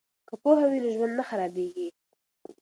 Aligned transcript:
که 0.27 0.33
پوهه 0.41 0.65
وي 0.69 0.79
نو 0.83 0.89
ژوند 0.95 1.13
نه 1.19 1.23
خرابیږي. 1.29 1.87